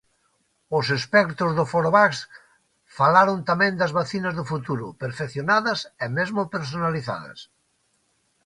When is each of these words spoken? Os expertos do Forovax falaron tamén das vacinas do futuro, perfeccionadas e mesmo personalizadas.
Os 0.77 0.85
expertos 0.97 1.51
do 1.57 1.63
Forovax 1.73 2.11
falaron 2.97 3.37
tamén 3.49 3.73
das 3.81 3.91
vacinas 3.99 4.33
do 4.37 4.45
futuro, 4.51 4.85
perfeccionadas 5.03 5.79
e 6.03 6.07
mesmo 6.17 6.41
personalizadas. 6.53 7.39